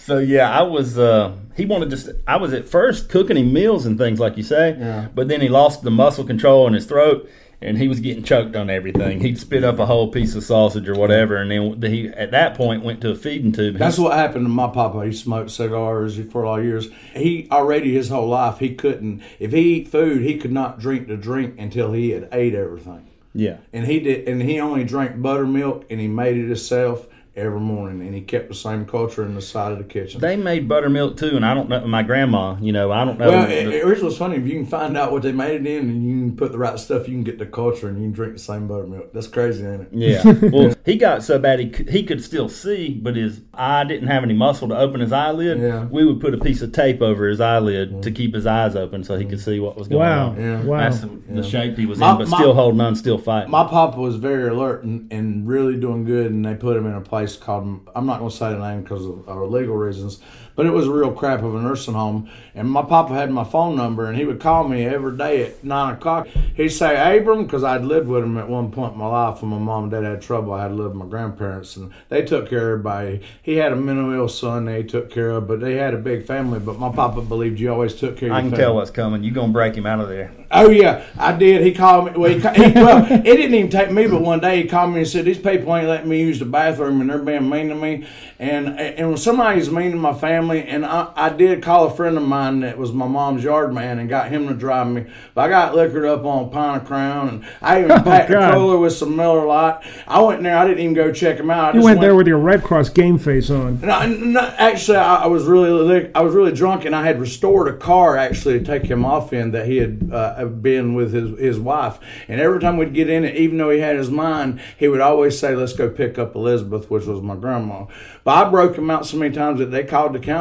[0.00, 0.96] So yeah, I was.
[0.98, 2.08] Uh, he wanted just.
[2.26, 5.08] I was at first cooking him meals and things like you say, Yeah.
[5.14, 7.28] but then he lost the muscle control in his throat,
[7.60, 9.20] and he was getting choked on everything.
[9.20, 11.50] He'd spit up a whole piece of sausage or whatever, and
[11.82, 13.76] then he at that point went to a feeding tube.
[13.76, 15.04] That's what happened to my papa.
[15.04, 16.88] He smoked cigars for a lot of years.
[17.12, 19.20] He already his whole life he couldn't.
[19.40, 23.08] If he eat food, he could not drink the drink until he had ate everything.
[23.34, 23.58] yeah.
[23.74, 28.00] And he did, and he only drank buttermilk, and he made it himself every morning,
[28.06, 30.20] and he kept the same culture in the side of the kitchen.
[30.20, 32.56] They made buttermilk too, and I don't know my grandma.
[32.60, 33.28] You know, I don't know.
[33.28, 35.60] well, the- it, it here's what's funny: if you can find out what they made
[35.60, 37.98] it in, and you can put the right stuff, you can get the culture, and
[37.98, 39.12] you can drink the same buttermilk.
[39.12, 39.88] That's crazy, ain't it?
[39.92, 40.22] Yeah.
[40.58, 44.08] Well, he got so bad he could, he could still see, but his eye didn't
[44.08, 45.58] have any muscle to open his eyelid.
[45.60, 45.84] Yeah.
[45.84, 49.04] We would put a piece of tape over his eyelid to keep his eyes open
[49.04, 50.40] so he could see what was going Wow, on.
[50.40, 50.60] Yeah.
[50.62, 50.78] wow.
[50.78, 53.50] That's the, the shape he was My- in, but my- still holding on, still fighting.
[53.50, 56.94] My papa was very alert and, and really doing good, and they put him in
[56.94, 60.20] a place called I'm not going to say the name because of our legal reasons,
[60.58, 62.28] but it was a real crap of a nursing home.
[62.52, 65.62] And my papa had my phone number, and he would call me every day at
[65.62, 66.26] nine o'clock.
[66.26, 69.52] He'd say, "Abram," because I'd lived with him at one point in my life when
[69.52, 70.52] my mom and dad had trouble.
[70.52, 73.20] I had to live with my grandparents, and they took care of everybody.
[73.40, 76.26] He had a mental ill son they took care of, but they had a big
[76.26, 76.58] family.
[76.58, 78.64] But my papa believed you always took care of I can family.
[78.64, 79.22] tell what's coming.
[79.22, 80.32] You're going to break him out of there.
[80.50, 81.62] Oh yeah, I did.
[81.62, 82.12] He called me.
[82.18, 85.00] Well, he, he, well, it didn't even take me, but one day he called me
[85.00, 87.76] and said, "These people ain't letting me use the bathroom, and they're being mean to
[87.76, 88.06] me."
[88.38, 92.16] And and when somebody's mean to my family, and I, I did call a friend
[92.16, 95.06] of mine that was my mom's yard man and got him to drive me.
[95.34, 98.92] But I got liquored up on of Crown, and I even packed a cooler with
[98.94, 99.82] some Miller Lite.
[100.06, 100.56] I went in there.
[100.56, 101.64] I didn't even go check him out.
[101.64, 103.80] I You just went there with your Red Cross game face on.
[103.80, 107.68] no, no, actually, I, I was really I was really drunk, and I had restored
[107.68, 111.38] a car actually to take him off in that he had uh, being with his
[111.38, 111.98] his wife.
[112.28, 115.00] And every time we'd get in it, even though he had his mind, he would
[115.00, 117.86] always say, "Let's go pick up Elizabeth," which was my grandma.
[118.24, 120.37] But I broke him out so many times that they called the county,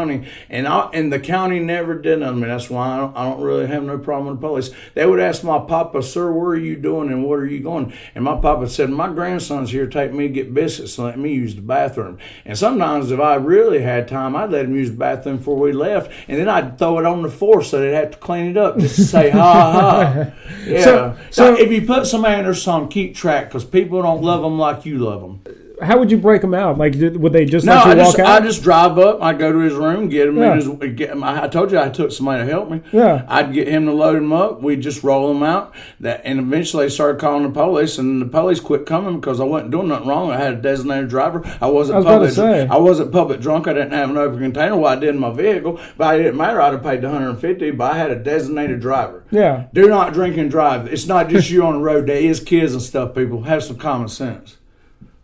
[0.49, 2.35] and I, and the county never did nothing.
[2.35, 2.47] to me.
[2.47, 4.69] That's why I don't, I don't really have no problem with the police.
[4.93, 7.93] They would ask my papa, "Sir, where are you doing and what are you going?"
[8.15, 9.87] And my papa said, "My grandson's here.
[9.87, 13.35] Take me to get biscuits and let me use the bathroom." And sometimes, if I
[13.35, 16.77] really had time, I'd let him use the bathroom before we left, and then I'd
[16.77, 19.29] throw it on the floor so they'd have to clean it up just to say
[19.31, 20.27] ha ha.
[20.67, 20.83] Yeah.
[20.83, 24.41] So- So, so- if you put somebody their song, keep track because people don't love
[24.41, 25.41] them like you love them.
[25.81, 26.77] How would you break them out?
[26.77, 28.19] Like, did, would they just No, let you I walk just?
[28.29, 29.21] I just drive up.
[29.21, 30.53] I go to his room, get him Yeah.
[30.53, 30.67] in his.
[30.95, 32.81] Get him, I I told you I took somebody to help me.
[32.91, 33.23] Yeah.
[33.27, 34.61] I'd get him to load him up.
[34.61, 35.73] We would just roll him out.
[35.99, 39.43] That and eventually they started calling the police, and the police quit coming because I
[39.43, 40.31] wasn't doing nothing wrong.
[40.31, 41.43] I had a designated driver.
[41.61, 42.69] I wasn't I was public.
[42.71, 43.67] I wasn't public drunk.
[43.67, 44.75] I didn't have an open container.
[44.77, 46.59] Well, I did in my vehicle, but it didn't matter.
[46.59, 49.25] I'd have paid the hundred and fifty, but I had a designated driver.
[49.29, 49.65] Yeah.
[49.73, 50.87] Do not drink and drive.
[50.91, 52.07] It's not just you on the road.
[52.07, 53.13] There is kids and stuff.
[53.13, 54.57] People have some common sense.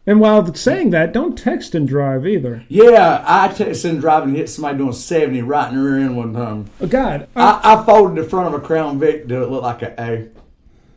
[0.05, 2.65] And while saying that, don't text and drive either.
[2.67, 6.17] Yeah, I texted and driving and hit somebody doing 70 right in the rear end
[6.17, 6.65] one time.
[6.81, 9.81] Oh, God, I, I, I folded the front of a Crown Vic to look like
[9.81, 10.29] an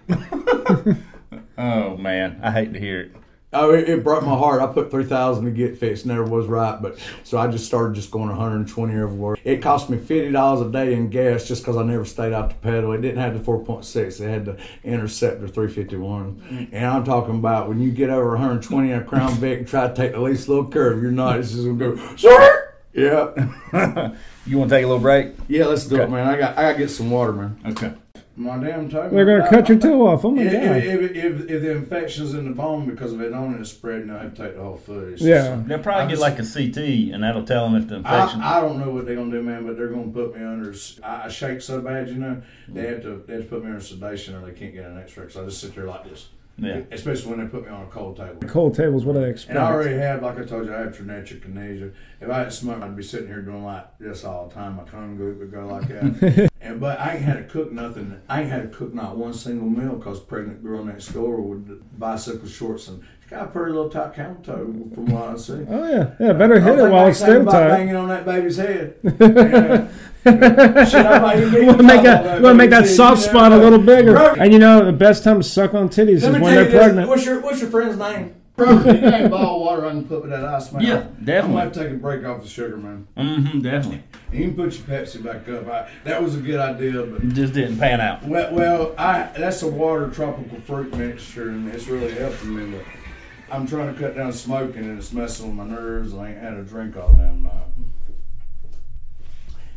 [0.08, 0.96] A.
[1.58, 3.12] Oh man, I hate to hear it.
[3.58, 4.60] Oh, it, it broke my heart.
[4.60, 6.06] I put 3000 to get fixed.
[6.06, 6.80] Never was right.
[6.80, 9.36] But so I just started just going 120 everywhere.
[9.44, 12.56] It cost me $50 a day in gas just because I never stayed out the
[12.56, 12.92] pedal.
[12.92, 14.20] It didn't have the 4.6.
[14.20, 16.68] It had the Interceptor 351.
[16.72, 19.88] And I'm talking about when you get over 120 in a Crown Vic and try
[19.88, 21.38] to take the least little curve, you're not.
[21.38, 22.74] It's just going to go, sir.
[22.92, 24.14] Yeah.
[24.46, 25.32] You want to take a little break?
[25.48, 26.28] Yeah, let's do it, man.
[26.28, 27.58] I got I got to get some water, man.
[27.66, 27.92] Okay.
[28.38, 29.08] My damn toe.
[29.08, 30.22] they're going to cut your toe off.
[30.24, 30.76] Oh, my If, God.
[30.76, 33.70] if, if, if, if the infection's in the bone because of it on it, it's
[33.70, 35.14] spreading, I have to take the whole foot.
[35.14, 35.62] It's Yeah.
[35.66, 38.42] They'll probably I get just- like a CT, and that'll tell them if the infection.
[38.42, 40.74] I, I don't know what they're gonna do, man, but they're gonna put me under.
[41.02, 42.42] I, I shake so bad, you know.
[42.68, 44.98] They have to they have to put me under sedation, or they can't get an
[44.98, 45.30] X-ray.
[45.30, 46.28] So I just sit there like this.
[46.58, 46.80] Yeah.
[46.90, 48.40] Especially when they put me on a cold table.
[48.48, 49.50] Cold tables, what do they expect?
[49.50, 51.92] And I already have, like I told you, I have trichinokinesia.
[52.20, 54.76] If I had smoked, I'd be sitting here doing like this all the time.
[54.76, 56.50] My tongue would would go like that.
[56.62, 58.18] and but I ain't had to cook nothing.
[58.28, 61.98] I ain't had to cook not one single meal because pregnant girl next door with
[61.98, 65.64] bicycle shorts and she got a pretty little tight camel toe from what I see.
[65.68, 66.14] oh, yeah.
[66.18, 67.68] Yeah, better hit I it while it's still tight.
[67.68, 68.94] banging on that baby's head.
[69.20, 69.85] Yeah.
[70.26, 72.52] Shit, I might even be You want to make on that, top you of want
[72.52, 73.64] to make that baby's soft head, spot a you know.
[73.70, 74.12] little bigger.
[74.12, 74.38] Right.
[74.38, 76.64] And you know, the best time to suck on titties is Let me when they're
[76.64, 76.74] this.
[76.74, 77.08] pregnant.
[77.08, 78.34] What's your What's your friend's name?
[78.56, 80.82] Bro, you got bottle of water I can put with that ice, man.
[80.82, 81.60] Yeah, I'm gonna definitely.
[81.60, 83.06] have to take a break off the sugar, man.
[83.14, 84.02] Mm-hmm, definitely.
[84.32, 85.68] You can put your Pepsi back up.
[85.68, 88.24] I, that was a good idea, but Just didn't pan out.
[88.24, 92.78] well, well, I that's a water tropical fruit mixture, and it's really helping me.
[92.78, 96.14] But I'm trying to cut down smoking, and it's messing with my nerves.
[96.14, 97.52] I ain't had a drink all damn night.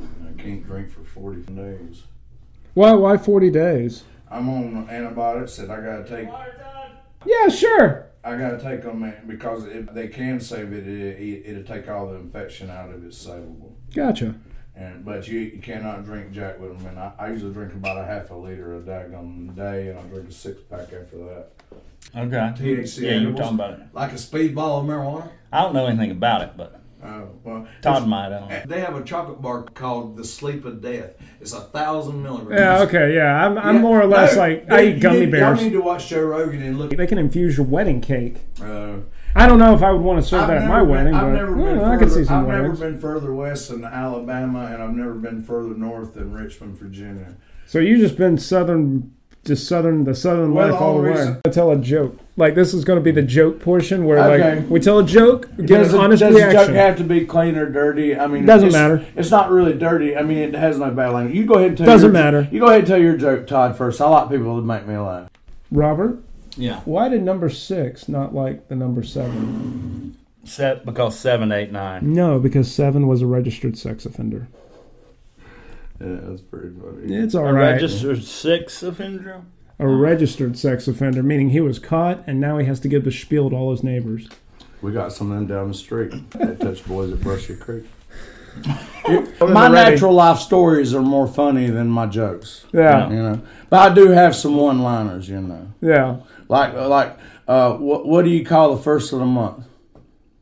[0.01, 2.03] I can't drink for 40 days.
[2.73, 4.03] Why, why 40 days?
[4.31, 6.29] I'm on antibiotics that I gotta take.
[7.25, 8.07] Yeah, sure.
[8.23, 12.07] I gotta take them because if they can save it, it, it, it'll take all
[12.07, 13.71] the infection out if it's savable.
[13.93, 14.35] Gotcha.
[14.75, 16.87] And but you, you cannot drink Jack with them.
[16.87, 19.99] And I, I usually drink about a half a liter a daggum a day, and
[19.99, 21.49] I drink a six pack after that.
[22.15, 22.37] Okay.
[22.37, 23.79] THC Yeah, you were talking about it.
[23.93, 25.29] Like a speedball of marijuana.
[25.51, 28.27] I don't know anything about it, but Oh well, Todd might.
[28.27, 28.61] I don't know.
[28.67, 31.11] They have a chocolate bar called the Sleep of Death.
[31.39, 32.59] It's a thousand milligrams.
[32.59, 33.45] Yeah, okay, yeah.
[33.45, 33.81] I'm, I'm Yeah.
[33.81, 35.61] more or less No, like, you- I eat gummy you, Y'all bears.
[35.61, 36.89] need to watch Joe Rogan and look.
[36.95, 38.37] They can infuse your wedding cake.
[38.61, 38.95] Uh,
[39.33, 41.21] I don't know if I would want to serve that at my been, wedding, I've
[41.27, 43.85] but never yeah, been I further, could see some I've never been further west than
[43.85, 47.35] Alabama, and I've never been further north than Richmond, Virginia.
[47.65, 49.13] So you just been southern,
[49.45, 51.17] just southern, the southern Well, life all the the way.
[51.19, 52.17] reason- I tell a joke.
[52.39, 54.55] Like this is going to be the joke portion where Okay.
[54.61, 56.67] like we tell a joke, get does an it- honest does the reaction.
[56.67, 58.15] joke have to be clean or dirty?
[58.17, 59.05] I mean, Doesn't it's- matter.
[59.17, 60.15] It's not really dirty.
[60.15, 61.35] I mean, it has no bad language.
[61.35, 61.87] You go ahead and tell.
[61.87, 62.47] Doesn't your, matter.
[62.49, 63.75] You go ahead and tell your joke, Todd.
[63.75, 65.29] First, I like people that make me laugh.
[65.69, 66.17] Robert,
[66.55, 66.79] Yeah.
[66.85, 70.15] why did number six not like the number seven?
[70.45, 72.13] Set because seven, eight, nine.
[72.13, 74.47] No, because seven was a registered sex offender.
[75.99, 77.13] Yeah, that's pretty funny.
[77.15, 77.71] It's all A right.
[77.73, 79.41] registered six offender.
[79.79, 83.11] A registered sex offender, meaning he was caught and now he has to give the
[83.11, 84.27] spiel to all his neighbors.
[84.81, 87.85] We got some of them down the street that touch boys at Brushy Creek.
[88.65, 92.65] My My natural life stories are more funny than my jokes.
[92.73, 95.29] Yeah, You know, but I do have some one-liners.
[95.29, 96.17] You know, yeah.
[96.47, 99.65] like like uh, what what do you call the first of the month?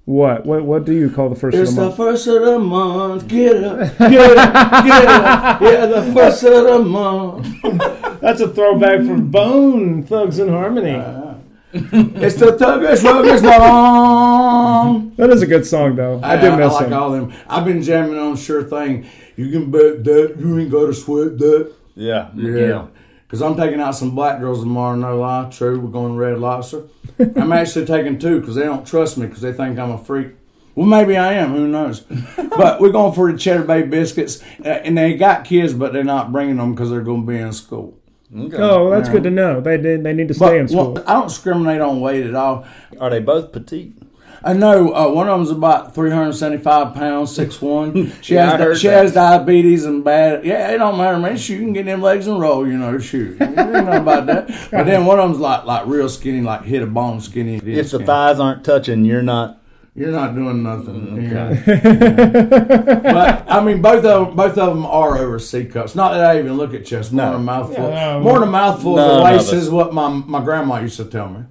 [0.07, 0.45] What?
[0.45, 0.63] What?
[0.63, 3.27] What do you call the first It's of the It's the first of the month.
[3.27, 5.61] Get up, get up, get up.
[5.61, 8.21] Yeah, the first of the month.
[8.21, 10.95] That's a throwback from Bone Thugs in Harmony.
[10.95, 11.33] Uh,
[11.73, 15.13] it's the Thuggish Ruggish long.
[15.17, 16.21] That is a good song, though.
[16.23, 16.93] I, I, do I, miss like him.
[16.93, 17.33] all them.
[17.49, 19.05] I've been jamming on Sure Thing.
[19.35, 21.73] You can bet that you ain't got to sweat that.
[21.95, 22.29] Yeah.
[22.33, 22.87] Yeah.
[23.27, 25.49] Because I'm taking out some black girls tomorrow, no lie.
[25.51, 26.83] True, we're going to Red Lobster.
[27.19, 30.29] I'm actually taking two because they don't trust me because they think I'm a freak.
[30.75, 31.51] Well, maybe I am.
[31.53, 32.01] Who knows?
[32.57, 36.03] but we're going for the Cheddar Bay biscuits, uh, and they got kids, but they're
[36.03, 37.97] not bringing them because they're going to be in school.
[38.33, 38.57] Okay.
[38.57, 39.59] Oh, that's good to know.
[39.59, 40.03] They did.
[40.03, 40.93] They need to stay But, in school.
[40.93, 42.65] well, I don't discriminate on weight at all.
[42.99, 43.93] Are they both petite?
[44.47, 48.13] I know uh, one of them's about 375 pounds, six one.
[48.21, 49.03] She Yeah, has heard she that.
[49.03, 50.45] has diabetes and bad.
[50.45, 51.35] Yeah, it don't matter, man.
[51.37, 52.65] Shoot, you can get them legs and roll.
[52.65, 53.39] You know, shoot.
[53.39, 54.47] You know about that.
[54.71, 57.57] But then one of them's like like real skinny, like hit a bone skinny.
[57.57, 59.59] If the thighs aren't touching, you're not.
[59.95, 61.25] You're not doing nothing.
[61.25, 61.63] Okay.
[61.65, 62.99] Yeah.
[63.01, 65.95] but I mean, both of them, both of them are over C cups.
[65.95, 67.11] Not that I even look at chest.
[67.11, 67.31] More No.
[67.31, 67.83] than a mouthful.
[67.89, 68.19] Yeah, no.
[68.21, 69.53] more than a mouthful None of of waste us.
[69.63, 71.41] is what my my grandma used to tell me.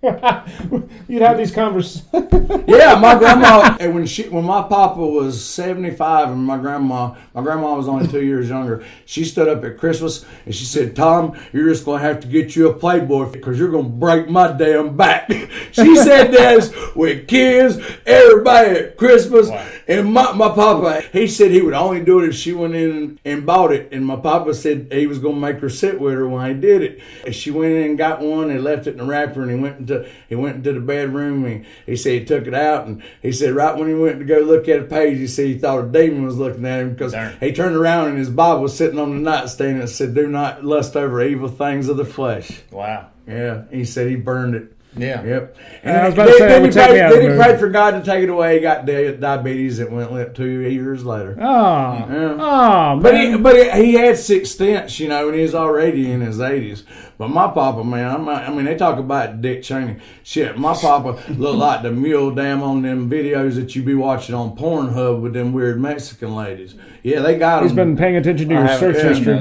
[1.08, 2.06] You'd have these conversations.
[2.66, 3.76] Yeah, my grandma.
[3.80, 7.88] and when she, when my papa was seventy five, and my grandma, my grandma was
[7.88, 8.84] only two years younger.
[9.06, 12.56] She stood up at Christmas and she said, "Tom, you're just gonna have to get
[12.56, 15.30] you a Playboy because you're gonna break my damn back."
[15.72, 19.50] she said this with kids, everybody at Christmas,
[19.86, 21.02] and my my papa.
[21.12, 24.06] He said he would only do it if she went in and, bought it, and
[24.06, 27.00] my papa said he was gonna make her sit with her when he did it.
[27.26, 29.56] And she went in and got one and left it in the wrapper, and he
[29.56, 29.87] went
[30.28, 33.54] he went into the bedroom and he said he took it out and he said
[33.54, 35.88] right when he went to go look at a page, he said he thought a
[35.88, 39.10] demon was looking at him because he turned around and his Bible was sitting on
[39.10, 43.08] the nightstand and said, "Do not lust over evil things of the flesh." Wow.
[43.26, 44.72] Yeah, he said he burned it.
[44.96, 45.22] Yeah.
[45.22, 45.56] Yep.
[45.84, 47.38] And I was about to say, that then, would he prayed, then the he mood.
[47.38, 48.54] prayed for God to take it away.
[48.54, 49.78] He got diabetes.
[49.78, 51.36] It went limp two years later.
[51.38, 52.36] Oh, Yeah.
[52.40, 56.10] oh, But he, but he, he had six stents, you know, and he was already
[56.10, 56.84] in his eighties.
[57.16, 59.96] But my papa, man, I'm I mean, they talk about Dick Cheney.
[60.22, 64.34] Shit, my papa looked like the mule damn on them videos that you be watching
[64.34, 66.74] on Pornhub with them weird Mexican ladies.
[67.02, 67.76] Yeah, they got He's him.
[67.76, 69.34] been paying attention to I your search history.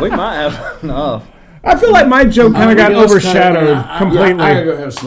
[0.00, 1.28] we might have enough.
[1.68, 4.40] I feel like my joke uh, kind of got overshadowed I- uh, completely.
[4.42, 5.06] I, gotta go have some